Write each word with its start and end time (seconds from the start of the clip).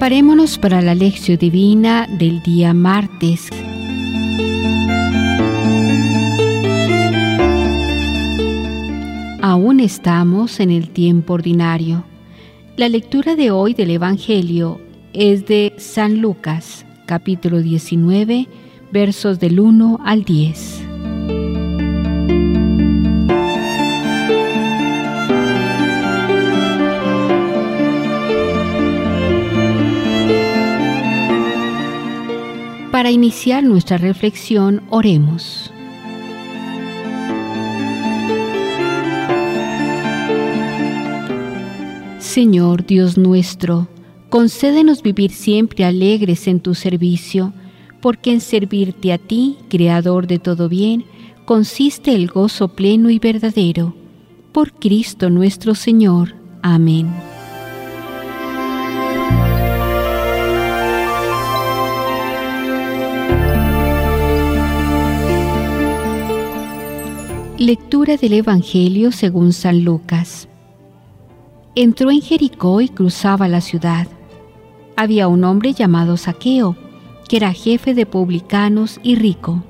Preparémonos 0.00 0.56
para 0.56 0.80
la 0.80 0.94
lección 0.94 1.36
divina 1.36 2.06
del 2.08 2.42
día 2.42 2.72
martes. 2.72 3.50
Aún 9.42 9.78
estamos 9.80 10.58
en 10.60 10.70
el 10.70 10.88
tiempo 10.88 11.34
ordinario. 11.34 12.02
La 12.78 12.88
lectura 12.88 13.36
de 13.36 13.50
hoy 13.50 13.74
del 13.74 13.90
Evangelio 13.90 14.80
es 15.12 15.44
de 15.44 15.74
San 15.76 16.22
Lucas, 16.22 16.86
capítulo 17.04 17.60
19, 17.60 18.48
versos 18.90 19.38
del 19.38 19.60
1 19.60 19.98
al 20.02 20.24
10. 20.24 20.89
Para 33.00 33.12
iniciar 33.12 33.64
nuestra 33.64 33.96
reflexión, 33.96 34.82
oremos. 34.90 35.72
Señor 42.18 42.84
Dios 42.84 43.16
nuestro, 43.16 43.88
concédenos 44.28 45.02
vivir 45.02 45.30
siempre 45.30 45.86
alegres 45.86 46.46
en 46.46 46.60
tu 46.60 46.74
servicio, 46.74 47.54
porque 48.02 48.32
en 48.32 48.42
servirte 48.42 49.14
a 49.14 49.16
ti, 49.16 49.56
Creador 49.70 50.26
de 50.26 50.38
todo 50.38 50.68
bien, 50.68 51.06
consiste 51.46 52.14
el 52.14 52.26
gozo 52.26 52.68
pleno 52.68 53.08
y 53.08 53.18
verdadero. 53.18 53.94
Por 54.52 54.74
Cristo 54.74 55.30
nuestro 55.30 55.74
Señor. 55.74 56.34
Amén. 56.60 57.08
Lectura 67.62 68.16
del 68.16 68.32
Evangelio 68.32 69.12
según 69.12 69.52
San 69.52 69.84
Lucas. 69.84 70.48
Entró 71.74 72.10
en 72.10 72.22
Jericó 72.22 72.80
y 72.80 72.88
cruzaba 72.88 73.48
la 73.48 73.60
ciudad. 73.60 74.08
Había 74.96 75.28
un 75.28 75.44
hombre 75.44 75.74
llamado 75.74 76.16
Saqueo, 76.16 76.74
que 77.28 77.36
era 77.36 77.52
jefe 77.52 77.92
de 77.92 78.06
publicanos 78.06 78.98
y 79.02 79.16
rico. 79.16 79.62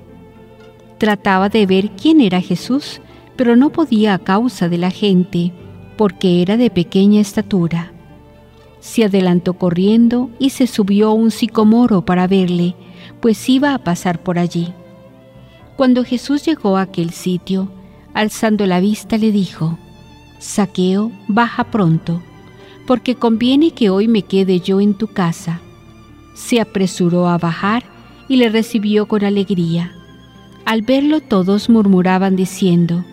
Trataba 0.98 1.48
de 1.48 1.66
ver 1.66 1.90
quién 2.00 2.20
era 2.20 2.40
Jesús, 2.40 3.00
pero 3.34 3.56
no 3.56 3.70
podía 3.70 4.14
a 4.14 4.20
causa 4.20 4.68
de 4.68 4.78
la 4.78 4.92
gente, 4.92 5.52
porque 5.96 6.42
era 6.42 6.56
de 6.56 6.70
pequeña 6.70 7.20
estatura. 7.20 7.92
Se 8.78 9.02
adelantó 9.02 9.54
corriendo 9.54 10.30
y 10.38 10.50
se 10.50 10.68
subió 10.68 11.08
a 11.08 11.14
un 11.14 11.32
sicomoro 11.32 12.04
para 12.04 12.28
verle, 12.28 12.76
pues 13.20 13.48
iba 13.48 13.74
a 13.74 13.82
pasar 13.82 14.22
por 14.22 14.38
allí. 14.38 14.72
Cuando 15.76 16.04
Jesús 16.04 16.44
llegó 16.44 16.76
a 16.76 16.82
aquel 16.82 17.10
sitio, 17.10 17.68
alzando 18.14 18.66
la 18.66 18.80
vista 18.80 19.18
le 19.18 19.32
dijo, 19.32 19.78
Saqueo, 20.38 21.12
baja 21.28 21.64
pronto, 21.64 22.22
porque 22.86 23.14
conviene 23.14 23.72
que 23.72 23.90
hoy 23.90 24.08
me 24.08 24.22
quede 24.22 24.60
yo 24.60 24.80
en 24.80 24.94
tu 24.94 25.08
casa. 25.08 25.60
Se 26.34 26.60
apresuró 26.60 27.28
a 27.28 27.38
bajar 27.38 27.84
y 28.28 28.36
le 28.36 28.48
recibió 28.48 29.06
con 29.06 29.24
alegría. 29.24 29.92
Al 30.64 30.82
verlo 30.82 31.20
todos 31.20 31.68
murmuraban 31.68 32.36
diciendo, 32.36 33.04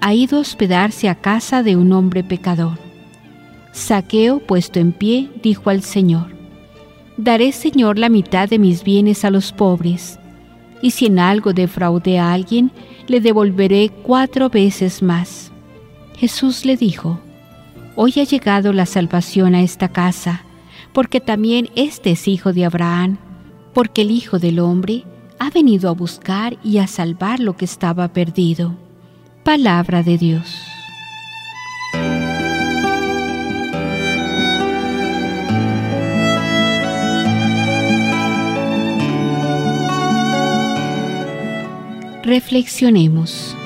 ha 0.00 0.14
ido 0.14 0.38
a 0.38 0.40
hospedarse 0.40 1.08
a 1.08 1.14
casa 1.16 1.62
de 1.62 1.76
un 1.76 1.92
hombre 1.92 2.22
pecador. 2.22 2.78
Saqueo, 3.72 4.38
puesto 4.38 4.78
en 4.78 4.92
pie, 4.92 5.30
dijo 5.42 5.68
al 5.70 5.82
Señor, 5.82 6.34
Daré, 7.18 7.52
Señor, 7.52 7.98
la 7.98 8.08
mitad 8.08 8.48
de 8.48 8.58
mis 8.58 8.84
bienes 8.84 9.24
a 9.24 9.30
los 9.30 9.52
pobres, 9.52 10.18
y 10.86 10.92
si 10.92 11.06
en 11.06 11.18
algo 11.18 11.52
defraude 11.52 12.20
a 12.20 12.32
alguien, 12.32 12.70
le 13.08 13.20
devolveré 13.20 13.90
cuatro 14.04 14.48
veces 14.50 15.02
más. 15.02 15.50
Jesús 16.16 16.64
le 16.64 16.76
dijo, 16.76 17.18
Hoy 17.96 18.12
ha 18.18 18.22
llegado 18.22 18.72
la 18.72 18.86
salvación 18.86 19.56
a 19.56 19.62
esta 19.62 19.88
casa, 19.88 20.44
porque 20.92 21.20
también 21.20 21.70
este 21.74 22.12
es 22.12 22.28
hijo 22.28 22.52
de 22.52 22.66
Abraham, 22.66 23.18
porque 23.74 24.02
el 24.02 24.12
Hijo 24.12 24.38
del 24.38 24.60
Hombre 24.60 25.02
ha 25.40 25.50
venido 25.50 25.90
a 25.90 25.92
buscar 25.92 26.56
y 26.62 26.78
a 26.78 26.86
salvar 26.86 27.40
lo 27.40 27.56
que 27.56 27.64
estaba 27.64 28.06
perdido. 28.12 28.76
Palabra 29.42 30.04
de 30.04 30.18
Dios. 30.18 30.75
Reflexionemos. 42.36 43.56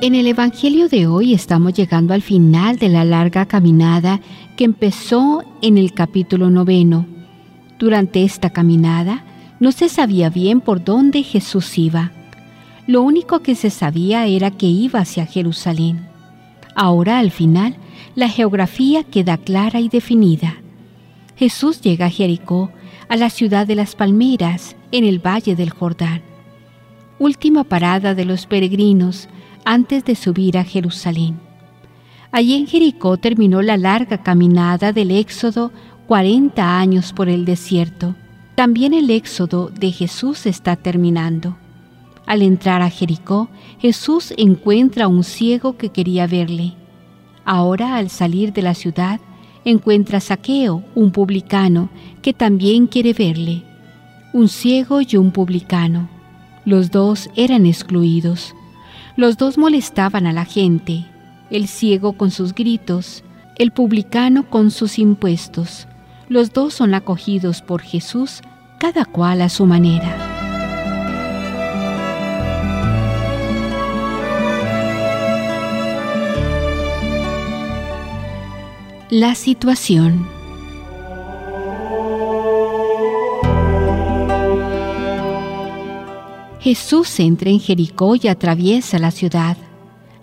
En 0.00 0.14
el 0.14 0.26
Evangelio 0.26 0.88
de 0.88 1.06
hoy 1.06 1.34
estamos 1.34 1.74
llegando 1.74 2.14
al 2.14 2.22
final 2.22 2.78
de 2.78 2.88
la 2.88 3.04
larga 3.04 3.44
caminada 3.44 4.20
que 4.56 4.64
empezó 4.64 5.44
en 5.60 5.76
el 5.76 5.92
capítulo 5.92 6.48
noveno. 6.48 7.04
Durante 7.78 8.24
esta 8.24 8.48
caminada 8.48 9.22
no 9.60 9.70
se 9.70 9.90
sabía 9.90 10.30
bien 10.30 10.62
por 10.62 10.82
dónde 10.82 11.22
Jesús 11.24 11.76
iba. 11.76 12.10
Lo 12.86 13.02
único 13.02 13.40
que 13.40 13.54
se 13.54 13.68
sabía 13.68 14.26
era 14.26 14.50
que 14.50 14.64
iba 14.64 15.00
hacia 15.00 15.26
Jerusalén. 15.26 16.08
Ahora 16.74 17.18
al 17.18 17.30
final 17.30 17.76
la 18.16 18.30
geografía 18.30 19.04
queda 19.04 19.36
clara 19.36 19.78
y 19.78 19.90
definida. 19.90 20.56
Jesús 21.36 21.82
llega 21.82 22.06
a 22.06 22.10
Jericó, 22.10 22.70
a 23.10 23.16
la 23.16 23.28
ciudad 23.28 23.66
de 23.66 23.74
las 23.74 23.94
palmeras, 23.94 24.74
en 24.90 25.04
el 25.04 25.24
valle 25.24 25.54
del 25.54 25.68
Jordán. 25.68 26.22
Última 27.18 27.62
parada 27.62 28.14
de 28.14 28.24
los 28.24 28.46
peregrinos 28.46 29.28
antes 29.66 30.02
de 30.06 30.14
subir 30.14 30.56
a 30.56 30.64
Jerusalén. 30.64 31.38
Allí 32.32 32.54
en 32.54 32.66
Jericó 32.66 33.18
terminó 33.18 33.60
la 33.60 33.76
larga 33.76 34.22
caminada 34.22 34.92
del 34.92 35.10
Éxodo 35.10 35.70
40 36.06 36.78
años 36.78 37.12
por 37.12 37.28
el 37.28 37.44
desierto. 37.44 38.14
También 38.54 38.94
el 38.94 39.10
Éxodo 39.10 39.68
de 39.68 39.92
Jesús 39.92 40.46
está 40.46 40.76
terminando. 40.76 41.58
Al 42.24 42.40
entrar 42.40 42.80
a 42.80 42.88
Jericó, 42.88 43.50
Jesús 43.78 44.32
encuentra 44.38 45.04
a 45.04 45.08
un 45.08 45.22
ciego 45.22 45.76
que 45.76 45.90
quería 45.90 46.26
verle. 46.26 46.76
Ahora, 47.46 47.96
al 47.96 48.10
salir 48.10 48.52
de 48.52 48.60
la 48.60 48.74
ciudad, 48.74 49.20
encuentra 49.64 50.18
a 50.18 50.20
Saqueo, 50.20 50.82
un 50.96 51.12
publicano, 51.12 51.88
que 52.20 52.34
también 52.34 52.88
quiere 52.88 53.12
verle. 53.12 53.62
Un 54.32 54.48
ciego 54.48 55.00
y 55.00 55.16
un 55.16 55.30
publicano. 55.30 56.08
Los 56.64 56.90
dos 56.90 57.30
eran 57.36 57.64
excluidos. 57.64 58.52
Los 59.16 59.38
dos 59.38 59.58
molestaban 59.58 60.26
a 60.26 60.32
la 60.32 60.44
gente, 60.44 61.06
el 61.50 61.68
ciego 61.68 62.14
con 62.14 62.32
sus 62.32 62.52
gritos, 62.52 63.22
el 63.56 63.70
publicano 63.70 64.50
con 64.50 64.72
sus 64.72 64.98
impuestos. 64.98 65.86
Los 66.28 66.52
dos 66.52 66.74
son 66.74 66.94
acogidos 66.94 67.62
por 67.62 67.80
Jesús, 67.80 68.42
cada 68.80 69.04
cual 69.04 69.40
a 69.40 69.48
su 69.48 69.66
manera. 69.66 70.35
La 79.10 79.36
situación. 79.36 80.26
Jesús 86.58 87.20
entra 87.20 87.50
en 87.50 87.60
Jericó 87.60 88.16
y 88.16 88.26
atraviesa 88.26 88.98
la 88.98 89.12
ciudad. 89.12 89.56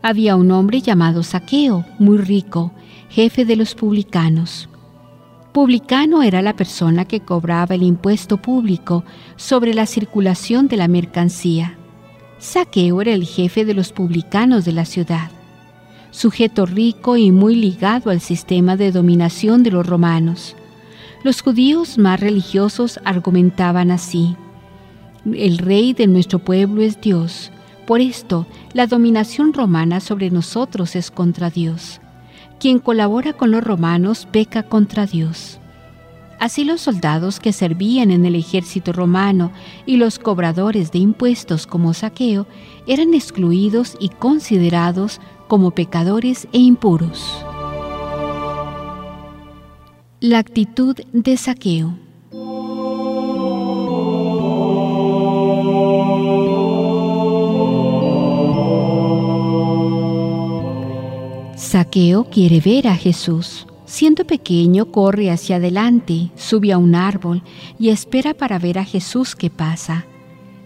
Había 0.01 0.35
un 0.35 0.51
hombre 0.51 0.81
llamado 0.81 1.23
Saqueo, 1.23 1.85
muy 1.97 2.17
rico, 2.17 2.73
jefe 3.07 3.45
de 3.45 3.55
los 3.55 3.73
publicanos. 3.73 4.67
Publicano 5.53 6.21
era 6.21 6.41
la 6.41 6.57
persona 6.57 7.05
que 7.05 7.21
cobraba 7.21 7.75
el 7.75 7.83
impuesto 7.83 8.35
público 8.35 9.05
sobre 9.37 9.73
la 9.73 9.85
circulación 9.85 10.67
de 10.67 10.75
la 10.75 10.89
mercancía. 10.89 11.77
Saqueo 12.37 13.01
era 13.01 13.13
el 13.13 13.23
jefe 13.23 13.63
de 13.63 13.75
los 13.75 13.93
publicanos 13.93 14.65
de 14.65 14.73
la 14.73 14.83
ciudad 14.83 15.31
sujeto 16.13 16.65
rico 16.65 17.17
y 17.17 17.31
muy 17.31 17.55
ligado 17.55 18.11
al 18.11 18.21
sistema 18.21 18.77
de 18.77 18.91
dominación 18.91 19.63
de 19.63 19.71
los 19.71 19.85
romanos. 19.85 20.55
Los 21.23 21.41
judíos 21.41 21.97
más 21.97 22.19
religiosos 22.19 22.99
argumentaban 23.03 23.91
así, 23.91 24.37
el 25.25 25.57
rey 25.57 25.93
de 25.93 26.05
nuestro 26.05 26.39
pueblo 26.39 26.81
es 26.81 26.99
Dios, 27.01 27.49
por 27.87 27.99
esto 28.01 28.45
la 28.73 28.87
dominación 28.87 29.53
romana 29.53 30.01
sobre 30.01 30.29
nosotros 30.29 30.95
es 30.95 31.11
contra 31.11 31.49
Dios. 31.49 31.99
Quien 32.59 32.79
colabora 32.79 33.33
con 33.33 33.51
los 33.51 33.63
romanos 33.63 34.27
peca 34.31 34.63
contra 34.63 35.05
Dios. 35.05 35.59
Así 36.39 36.65
los 36.65 36.81
soldados 36.81 37.39
que 37.39 37.53
servían 37.53 38.11
en 38.11 38.25
el 38.25 38.35
ejército 38.35 38.91
romano 38.91 39.51
y 39.85 39.95
los 39.95 40.19
cobradores 40.19 40.91
de 40.91 40.99
impuestos 40.99 41.65
como 41.65 41.93
saqueo 41.93 42.47
eran 42.85 43.13
excluidos 43.13 43.95
y 43.99 44.09
considerados 44.09 45.21
como 45.47 45.71
pecadores 45.71 46.47
e 46.53 46.59
impuros. 46.59 47.45
La 50.19 50.39
actitud 50.39 50.95
de 51.11 51.37
saqueo. 51.37 51.95
Saqueo 61.55 62.25
quiere 62.25 62.59
ver 62.59 62.87
a 62.87 62.95
Jesús. 62.95 63.65
Siendo 63.85 64.25
pequeño, 64.25 64.91
corre 64.91 65.29
hacia 65.29 65.57
adelante, 65.57 66.31
sube 66.35 66.71
a 66.71 66.77
un 66.77 66.95
árbol 66.95 67.43
y 67.77 67.89
espera 67.89 68.33
para 68.33 68.59
ver 68.59 68.79
a 68.79 68.85
Jesús 68.85 69.35
que 69.35 69.49
pasa. 69.49 70.05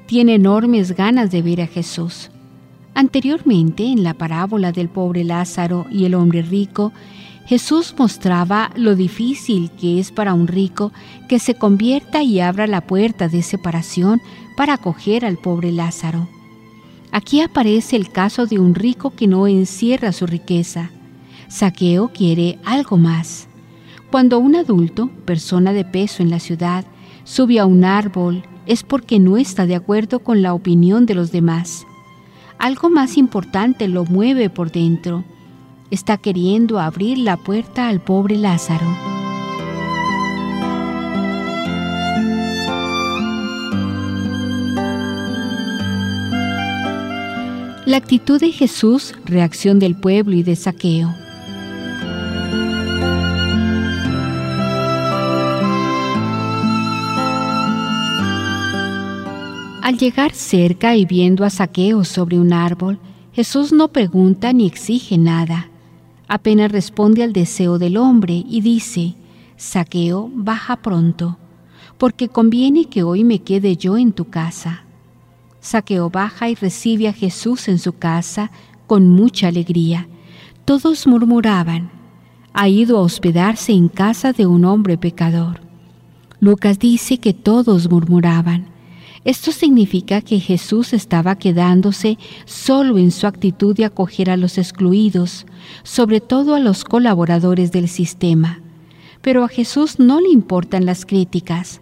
Tiene 0.05 0.35
enormes 0.35 0.93
ganas 0.93 1.31
de 1.31 1.41
ver 1.41 1.61
a 1.61 1.67
Jesús. 1.67 2.29
Anteriormente, 2.97 3.83
en 3.83 4.01
la 4.01 4.15
parábola 4.15 4.71
del 4.71 4.89
pobre 4.89 5.23
Lázaro 5.23 5.85
y 5.91 6.05
el 6.05 6.15
hombre 6.15 6.41
rico, 6.41 6.93
Jesús 7.45 7.93
mostraba 7.95 8.71
lo 8.75 8.95
difícil 8.95 9.69
que 9.79 9.99
es 9.99 10.11
para 10.11 10.33
un 10.33 10.47
rico 10.47 10.91
que 11.29 11.37
se 11.37 11.53
convierta 11.53 12.23
y 12.23 12.39
abra 12.39 12.65
la 12.65 12.81
puerta 12.81 13.27
de 13.27 13.43
separación 13.43 14.19
para 14.55 14.73
acoger 14.73 15.25
al 15.25 15.37
pobre 15.37 15.71
Lázaro. 15.71 16.27
Aquí 17.11 17.41
aparece 17.41 17.95
el 17.95 18.09
caso 18.09 18.47
de 18.47 18.57
un 18.57 18.73
rico 18.73 19.11
que 19.11 19.27
no 19.27 19.45
encierra 19.45 20.11
su 20.11 20.25
riqueza, 20.25 20.89
Saqueo 21.49 22.07
quiere 22.07 22.57
algo 22.65 22.97
más. 22.97 23.47
Cuando 24.09 24.39
un 24.39 24.55
adulto, 24.55 25.11
persona 25.23 25.71
de 25.71 25.85
peso 25.85 26.23
en 26.23 26.31
la 26.31 26.39
ciudad, 26.39 26.83
sube 27.25 27.59
a 27.59 27.67
un 27.67 27.83
árbol, 27.83 28.41
es 28.65 28.81
porque 28.81 29.19
no 29.19 29.37
está 29.37 29.67
de 29.67 29.75
acuerdo 29.75 30.17
con 30.23 30.41
la 30.41 30.55
opinión 30.55 31.05
de 31.05 31.13
los 31.13 31.31
demás. 31.31 31.85
Algo 32.59 32.89
más 32.89 33.17
importante 33.17 33.87
lo 33.87 34.05
mueve 34.05 34.49
por 34.49 34.71
dentro. 34.71 35.23
Está 35.91 36.17
queriendo 36.17 36.79
abrir 36.79 37.19
la 37.19 37.37
puerta 37.37 37.87
al 37.87 38.01
pobre 38.01 38.35
Lázaro. 38.35 38.87
La 47.85 47.95
actitud 47.95 48.39
de 48.39 48.51
Jesús, 48.51 49.13
reacción 49.23 49.79
del 49.79 49.95
pueblo 49.95 50.35
y 50.35 50.43
de 50.43 50.57
saqueo. 50.57 51.26
Al 59.87 59.97
llegar 59.97 60.33
cerca 60.33 60.97
y 60.97 61.05
viendo 61.05 61.45
a 61.45 61.49
Saqueo 61.49 62.03
sobre 62.03 62.37
un 62.37 62.51
árbol, 62.51 62.99
Jesús 63.31 63.71
no 63.71 63.87
pregunta 63.87 64.51
ni 64.51 64.67
exige 64.67 65.17
nada. 65.17 65.69
Apenas 66.27 66.73
responde 66.73 67.23
al 67.23 67.31
deseo 67.31 67.79
del 67.79 67.95
hombre 67.95 68.43
y 68.49 68.59
dice, 68.59 69.15
Saqueo, 69.55 70.29
baja 70.33 70.75
pronto, 70.81 71.37
porque 71.97 72.27
conviene 72.27 72.89
que 72.89 73.03
hoy 73.03 73.23
me 73.23 73.39
quede 73.39 73.77
yo 73.77 73.97
en 73.97 74.11
tu 74.11 74.25
casa. 74.25 74.83
Saqueo 75.61 76.09
baja 76.09 76.49
y 76.49 76.55
recibe 76.55 77.07
a 77.07 77.13
Jesús 77.13 77.69
en 77.69 77.79
su 77.79 77.93
casa 77.93 78.51
con 78.87 79.07
mucha 79.07 79.47
alegría. 79.47 80.09
Todos 80.65 81.07
murmuraban, 81.07 81.91
ha 82.51 82.67
ido 82.67 82.97
a 82.97 83.03
hospedarse 83.03 83.71
en 83.71 83.87
casa 83.87 84.33
de 84.33 84.47
un 84.47 84.65
hombre 84.65 84.97
pecador. 84.97 85.61
Lucas 86.41 86.77
dice 86.77 87.19
que 87.19 87.33
todos 87.33 87.89
murmuraban. 87.89 88.75
Esto 89.27 89.51
significa 89.51 90.21
que 90.21 90.39
Jesús 90.39 90.93
estaba 90.93 91.35
quedándose 91.35 92.17
solo 92.45 92.97
en 92.97 93.11
su 93.11 93.27
actitud 93.27 93.75
de 93.75 93.83
acoger 93.83 94.29
a 94.29 94.37
los 94.37 94.57
excluidos, 94.57 95.45
sobre 95.83 96.21
todo 96.21 96.55
a 96.55 96.61
los 96.61 96.85
colaboradores 96.85 97.73
del 97.73 97.89
sistema. 97.89 98.61
Pero 99.21 99.43
a 99.43 99.49
Jesús 99.49 99.99
no 99.99 100.21
le 100.21 100.29
importan 100.29 100.85
las 100.85 101.05
críticas. 101.05 101.81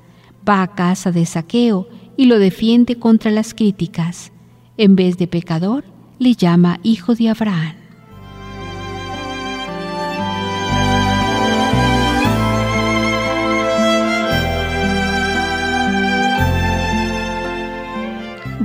Va 0.49 0.63
a 0.63 0.73
casa 0.73 1.11
de 1.11 1.27
saqueo 1.27 1.87
y 2.17 2.25
lo 2.25 2.39
defiende 2.39 2.95
contra 2.97 3.29
las 3.29 3.53
críticas. 3.53 4.31
En 4.75 4.95
vez 4.95 5.19
de 5.19 5.27
pecador, 5.27 5.83
le 6.17 6.33
llama 6.33 6.79
hijo 6.81 7.13
de 7.13 7.29
Abraham. 7.29 7.84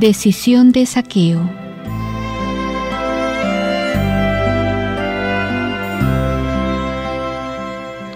Decisión 0.01 0.73
de 0.73 0.87
saqueo. 0.87 1.43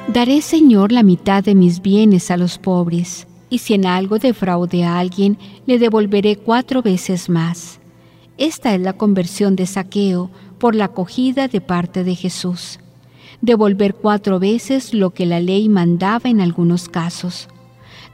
Daré, 0.08 0.40
Señor, 0.40 0.92
la 0.92 1.02
mitad 1.02 1.44
de 1.44 1.54
mis 1.54 1.82
bienes 1.82 2.30
a 2.30 2.38
los 2.38 2.56
pobres, 2.56 3.26
y 3.50 3.58
si 3.58 3.74
en 3.74 3.84
algo 3.84 4.18
defraude 4.18 4.84
a 4.84 4.98
alguien, 4.98 5.36
le 5.66 5.78
devolveré 5.78 6.36
cuatro 6.36 6.80
veces 6.80 7.28
más. 7.28 7.80
Esta 8.38 8.74
es 8.74 8.80
la 8.80 8.94
conversión 8.94 9.54
de 9.54 9.66
saqueo 9.66 10.30
por 10.58 10.74
la 10.74 10.86
acogida 10.86 11.48
de 11.48 11.60
parte 11.60 12.02
de 12.02 12.14
Jesús. 12.14 12.78
Devolver 13.42 13.94
cuatro 13.94 14.38
veces 14.38 14.94
lo 14.94 15.10
que 15.10 15.26
la 15.26 15.38
ley 15.38 15.68
mandaba 15.68 16.30
en 16.30 16.40
algunos 16.40 16.88
casos. 16.88 17.46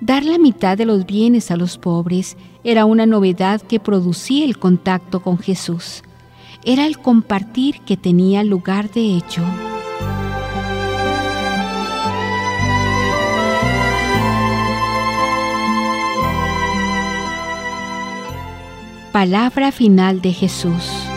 Dar 0.00 0.24
la 0.24 0.38
mitad 0.38 0.78
de 0.78 0.86
los 0.86 1.04
bienes 1.04 1.50
a 1.50 1.56
los 1.56 1.76
pobres 1.76 2.38
era 2.64 2.86
una 2.86 3.04
novedad 3.04 3.60
que 3.60 3.78
producía 3.78 4.46
el 4.46 4.58
contacto 4.58 5.20
con 5.20 5.38
Jesús. 5.38 6.02
Era 6.64 6.86
el 6.86 6.98
compartir 6.98 7.80
que 7.82 7.98
tenía 7.98 8.42
lugar 8.42 8.90
de 8.90 9.16
hecho. 9.16 9.42
Palabra 19.12 19.70
final 19.70 20.22
de 20.22 20.32
Jesús. 20.32 21.09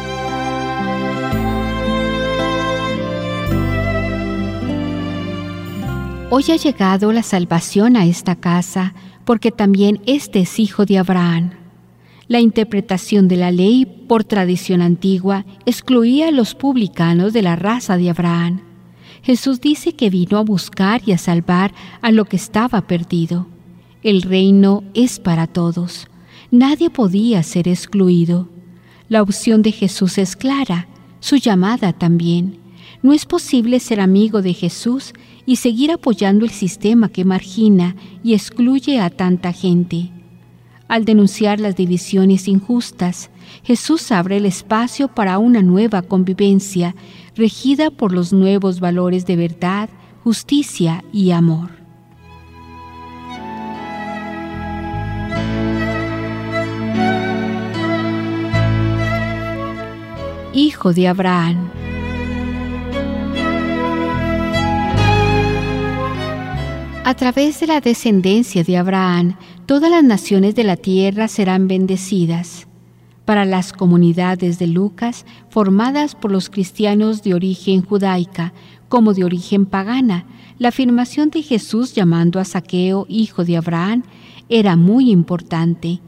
Hoy 6.36 6.46
ha 6.50 6.56
llegado 6.56 7.13
la 7.13 7.22
salvación 7.22 7.96
a 7.96 8.08
esta 8.08 8.36
casa 8.36 8.96
porque 9.24 9.52
también 9.52 10.02
este 10.08 10.40
es 10.40 10.58
hijo 10.58 10.84
de 10.84 10.98
Abraham. 10.98 11.52
La 12.28 12.40
interpretación 12.40 13.28
de 13.28 13.38
la 13.38 13.52
ley 13.52 13.86
por 13.86 14.24
tradición 14.24 14.82
antigua 14.82 15.46
excluía 15.68 16.30
a 16.30 16.32
los 16.32 16.56
publicanos 16.56 17.34
de 17.34 17.44
la 17.44 17.56
raza 17.56 17.98
de 17.98 18.10
Abraham. 18.10 18.62
Jesús 19.22 19.62
dice 19.62 19.94
que 19.94 20.10
vino 20.10 20.40
a 20.40 20.44
buscar 20.44 21.04
y 21.06 21.12
a 21.12 21.20
salvar 21.20 21.72
a 22.02 22.10
lo 22.10 22.25
que 22.25 22.38
estaba 22.38 22.82
perdido. 22.88 23.46
El 24.02 24.24
reino 24.24 24.84
es 24.96 25.20
para 25.20 25.46
todos. 25.46 26.08
Nadie 26.50 26.90
podía 26.90 27.44
ser 27.44 27.68
excluido. 27.68 28.50
La 29.08 29.22
opción 29.22 29.62
de 29.62 29.72
Jesús 29.72 30.18
es 30.18 30.36
clara, 30.36 30.88
su 31.20 31.36
llamada 31.36 31.94
también. 31.94 32.62
No 33.03 33.12
es 33.12 33.25
posible 33.25 33.81
ser 33.81 34.00
amigo 34.00 34.41
de 34.41 34.53
Jesús 34.53 35.12
y 35.45 35.57
seguir 35.57 35.91
apoyando 35.91 36.45
el 36.45 36.51
sistema 36.51 37.10
que 37.10 37.25
margina 37.25 37.98
y 38.24 38.33
excluye 38.33 39.01
a 39.01 39.10
tanta 39.10 39.51
gente. 39.51 40.10
Al 40.88 41.03
denunciar 41.03 41.60
las 41.60 41.75
divisiones 41.75 42.48
injustas, 42.48 43.29
Jesús 43.63 44.10
abre 44.13 44.38
el 44.38 44.45
espacio 44.45 45.10
para 45.10 45.38
una 45.38 45.62
nueva 45.62 46.01
convivencia 46.01 46.95
regida 47.36 47.91
por 47.91 48.13
los 48.13 48.31
nuevos 48.31 48.79
valores 48.79 49.25
de 49.25 49.36
verdad, 49.36 49.89
justicia 50.24 51.03
y 51.12 51.31
amor. 51.31 51.72
Hijo 60.53 60.93
de 60.93 61.10
Abraham. 61.10 61.73
A 67.05 67.15
través 67.15 67.60
de 67.60 67.67
la 67.67 67.81
descendencia 67.81 68.63
de 68.63 68.77
Abraham, 68.77 69.36
todas 69.65 69.91
las 69.91 70.05
naciones 70.05 70.55
de 70.55 70.63
la 70.63 70.77
tierra 70.77 71.27
serán 71.27 71.67
bendecidas. 71.67 72.65
Para 73.25 73.43
las 73.43 73.74
comunidades 73.74 74.57
de 74.57 74.67
Lucas, 74.67 75.25
formadas 75.50 76.15
por 76.15 76.31
los 76.31 76.50
cristianos 76.50 77.22
de 77.22 77.33
origen 77.33 77.81
judaica 77.83 78.53
como 78.88 79.13
de 79.13 79.25
origen 79.25 79.65
pagana, 79.65 80.25
la 80.60 80.69
afirmación 80.69 81.29
de 81.29 81.41
Jesús 81.41 81.93
llamando 81.93 82.39
a 82.39 82.45
Saqueo 82.45 83.05
hijo 83.10 83.43
de 83.43 83.57
Abraham 83.57 84.03
era 84.48 84.77
muy 84.77 85.12
importante. 85.12 86.00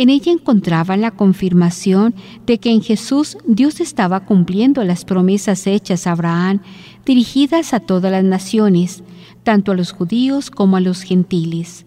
En 0.00 0.08
ella 0.08 0.32
encontraban 0.32 1.02
la 1.02 1.10
confirmación 1.10 2.14
de 2.46 2.56
que 2.56 2.70
en 2.70 2.80
Jesús 2.80 3.36
Dios 3.46 3.80
estaba 3.80 4.20
cumpliendo 4.20 4.82
las 4.82 5.04
promesas 5.04 5.66
hechas 5.66 6.06
a 6.06 6.12
Abraham 6.12 6.62
dirigidas 7.04 7.74
a 7.74 7.80
todas 7.80 8.10
las 8.10 8.24
naciones, 8.24 9.02
tanto 9.42 9.72
a 9.72 9.74
los 9.74 9.92
judíos 9.92 10.50
como 10.50 10.78
a 10.78 10.80
los 10.80 11.02
gentiles. 11.02 11.84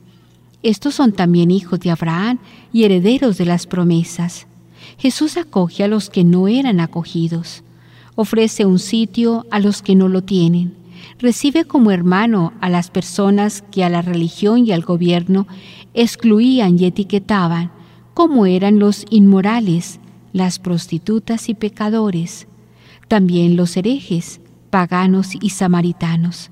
Estos 0.62 0.94
son 0.94 1.14
también 1.14 1.50
hijos 1.50 1.80
de 1.80 1.90
Abraham 1.90 2.38
y 2.72 2.84
herederos 2.84 3.40
de 3.40 3.46
las 3.46 3.66
promesas. 3.66 4.46
Jesús 5.00 5.36
acoge 5.36 5.84
a 5.84 5.88
los 5.88 6.12
que 6.12 6.24
no 6.24 6.48
eran 6.48 6.82
acogidos, 6.82 7.64
ofrece 8.14 8.68
un 8.68 8.78
sitio 8.78 9.48
a 9.50 9.60
los 9.60 9.82
que 9.82 9.96
no 9.96 10.08
lo 10.08 10.22
tienen, 10.22 10.76
recibe 11.18 11.66
como 11.66 11.90
hermano 11.90 12.54
a 12.62 12.70
las 12.70 12.92
personas 12.92 13.64
que 13.72 13.84
a 13.84 13.90
la 13.90 14.04
religión 14.04 14.68
y 14.68 14.72
al 14.72 14.84
gobierno 14.84 15.48
excluían 15.96 16.78
y 16.78 16.86
etiquetaban, 16.86 17.72
como 18.14 18.46
eran 18.46 18.80
los 18.80 19.06
inmorales, 19.10 20.00
las 20.34 20.60
prostitutas 20.60 21.50
y 21.50 21.54
pecadores, 21.54 22.48
también 23.08 23.56
los 23.56 23.76
herejes, 23.78 24.40
paganos 24.70 25.36
y 25.40 25.50
samaritanos, 25.52 26.50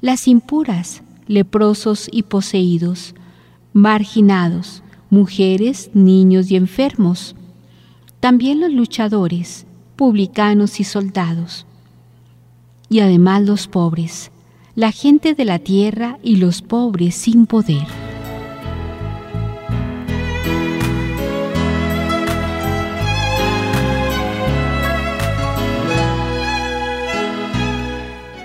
las 0.00 0.28
impuras, 0.28 1.02
leprosos 1.26 2.08
y 2.12 2.24
poseídos, 2.24 3.14
marginados, 3.72 4.82
mujeres, 5.10 5.90
niños 5.94 6.50
y 6.50 6.56
enfermos, 6.56 7.34
también 8.20 8.60
los 8.60 8.72
luchadores, 8.72 9.66
publicanos 9.96 10.80
y 10.80 10.84
soldados, 10.84 11.66
y 12.88 13.00
además 13.00 13.42
los 13.42 13.66
pobres, 13.66 14.30
la 14.74 14.92
gente 14.92 15.34
de 15.34 15.44
la 15.44 15.58
tierra 15.58 16.18
y 16.22 16.36
los 16.36 16.62
pobres 16.62 17.14
sin 17.14 17.46
poder. 17.46 18.03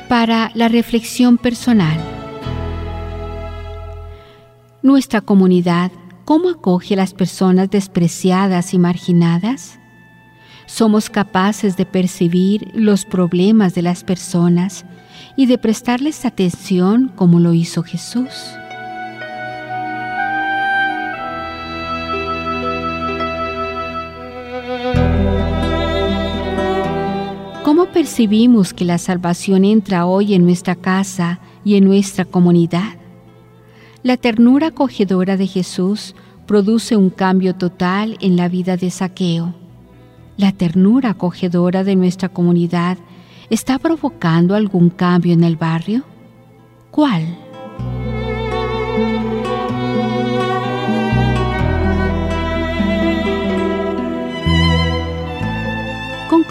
Para 0.10 0.50
la 0.56 0.70
reflexión 0.70 1.38
personal. 1.38 1.96
Nuestra 4.82 5.22
comunidad, 5.22 5.92
¿cómo 6.26 6.50
acoge 6.50 6.96
a 6.96 6.98
las 6.98 7.14
personas 7.14 7.70
despreciadas 7.70 8.74
y 8.74 8.80
marginadas? 8.80 9.80
Somos 10.66 11.12
capaces 11.12 11.78
de 11.78 11.86
percibir 11.86 12.72
los 12.74 13.06
problemas 13.06 13.76
de 13.76 13.84
las 13.84 14.04
personas 14.04 14.84
y 15.38 15.46
de 15.46 15.60
prestarles 15.60 16.26
atención 16.26 17.12
como 17.16 17.40
lo 17.40 17.54
hizo 17.54 17.84
Jesús. 17.84 18.32
Percibimos 28.00 28.74
que 28.74 28.86
la 28.86 28.98
salvación 28.98 29.66
entra 29.66 30.06
hoy 30.06 30.34
en 30.34 30.46
nuestra 30.46 30.76
casa 30.76 31.42
y 31.66 31.76
en 31.76 31.84
nuestra 31.84 32.24
comunidad? 32.24 32.94
La 34.04 34.16
ternura 34.16 34.68
acogedora 34.68 35.36
de 35.36 35.48
Jesús 35.48 36.16
produce 36.48 36.96
un 36.96 37.10
cambio 37.10 37.56
total 37.56 38.16
en 38.22 38.38
la 38.38 38.48
vida 38.48 38.78
de 38.78 38.90
Saqueo. 38.90 39.54
La 40.38 40.54
ternura 40.54 41.10
acogedora 41.10 41.84
de 41.84 41.98
nuestra 41.98 42.30
comunidad 42.30 42.98
está 43.50 43.78
provocando 43.80 44.56
algún 44.56 44.90
cambio 44.90 45.34
en 45.34 45.44
el 45.44 45.58
barrio. 45.58 46.06
¿Cuál? 46.92 47.49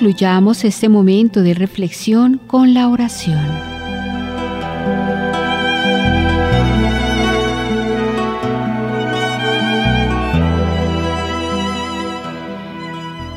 Concluyamos 0.08 0.64
este 0.64 0.88
momento 0.88 1.42
de 1.42 1.52
reflexión 1.52 2.40
con 2.46 2.72
la 2.72 2.88
oración. 2.88 3.44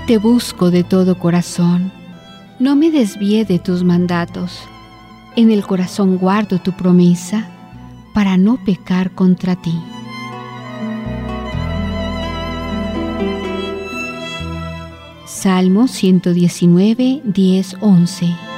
te 0.08 0.18
busco 0.18 0.72
de 0.72 0.86
todo 0.86 1.20
corazón. 1.20 1.92
No 2.58 2.78
me 2.78 2.90
desvíe 2.90 3.44
de 3.44 3.60
tus 3.60 3.84
mandatos. 3.84 4.62
En 5.36 5.52
el 5.52 5.66
corazón 5.66 6.18
guardo 6.18 6.60
tu 6.60 6.72
promesa 6.72 7.50
para 8.14 8.38
no 8.38 8.64
pecar 8.64 9.12
contra 9.12 9.58
ti. 9.58 9.78
Salmo 15.42 15.88
119, 15.88 17.24
10, 17.26 17.78
11. 17.82 18.51